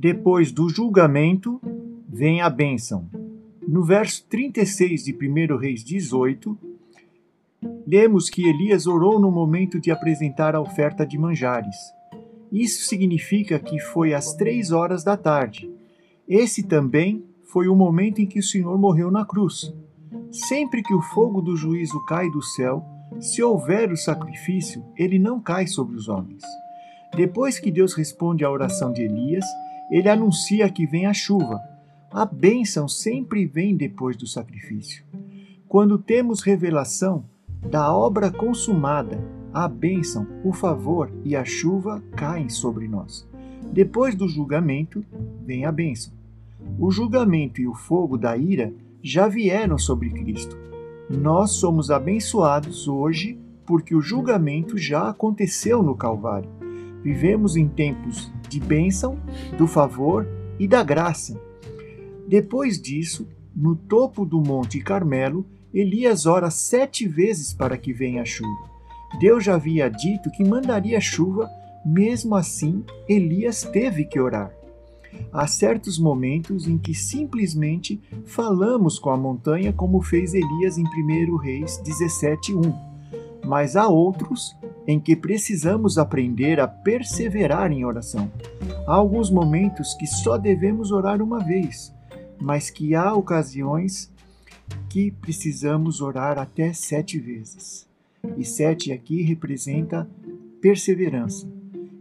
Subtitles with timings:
[0.00, 1.60] Depois do julgamento,
[2.08, 3.10] vem a bênção.
[3.66, 6.56] No verso 36 de 1 Reis 18,
[7.84, 11.74] lemos que Elias orou no momento de apresentar a oferta de manjares.
[12.52, 15.68] Isso significa que foi às três horas da tarde.
[16.28, 19.74] Esse também foi o momento em que o Senhor morreu na cruz.
[20.30, 22.84] Sempre que o fogo do juízo cai do céu,
[23.18, 26.44] se houver o sacrifício, ele não cai sobre os homens.
[27.16, 29.44] Depois que Deus responde à oração de Elias,
[29.90, 31.60] ele anuncia que vem a chuva.
[32.10, 35.04] A bênção sempre vem depois do sacrifício.
[35.66, 37.24] Quando temos revelação
[37.70, 43.28] da obra consumada, a bênção, o favor e a chuva caem sobre nós.
[43.72, 45.04] Depois do julgamento,
[45.44, 46.12] vem a bênção.
[46.78, 50.56] O julgamento e o fogo da ira já vieram sobre Cristo.
[51.10, 56.50] Nós somos abençoados hoje porque o julgamento já aconteceu no Calvário.
[57.02, 59.18] Vivemos em tempos de bênção,
[59.56, 60.26] do favor
[60.58, 61.40] e da graça.
[62.26, 68.24] Depois disso, no topo do Monte Carmelo, Elias ora sete vezes para que venha a
[68.24, 68.68] chuva.
[69.18, 71.48] Deus já havia dito que mandaria chuva,
[71.84, 74.52] mesmo assim, Elias teve que orar.
[75.32, 81.36] Há certos momentos em que simplesmente falamos com a montanha, como fez Elias em 1
[81.36, 82.72] Reis 17:1.
[83.44, 84.54] Mas há outros
[84.88, 88.32] em que precisamos aprender a perseverar em oração.
[88.86, 91.94] Há alguns momentos que só devemos orar uma vez,
[92.40, 94.10] mas que há ocasiões
[94.88, 97.86] que precisamos orar até sete vezes.
[98.38, 100.08] E sete aqui representa
[100.58, 101.46] perseverança.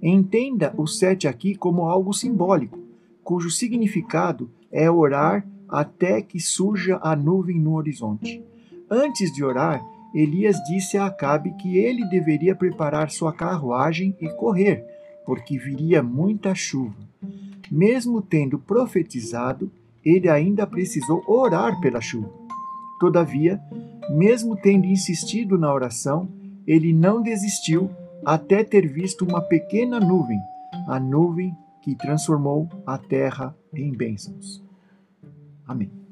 [0.00, 2.78] Entenda o sete aqui como algo simbólico,
[3.24, 8.44] cujo significado é orar até que surja a nuvem no horizonte.
[8.88, 9.84] Antes de orar,
[10.14, 14.84] Elias disse a Acabe que ele deveria preparar sua carruagem e correr,
[15.24, 16.96] porque viria muita chuva.
[17.70, 19.70] Mesmo tendo profetizado,
[20.04, 22.32] ele ainda precisou orar pela chuva.
[23.00, 23.60] Todavia,
[24.10, 26.28] mesmo tendo insistido na oração,
[26.66, 27.90] ele não desistiu
[28.24, 30.40] até ter visto uma pequena nuvem,
[30.88, 34.62] a nuvem que transformou a terra em bênçãos.
[35.66, 36.05] Amém.